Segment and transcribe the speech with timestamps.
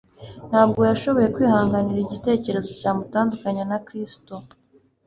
[0.49, 4.33] Ntabwo yashoboye kwihanganira igitekerezo cyamutandukanya na Kristo,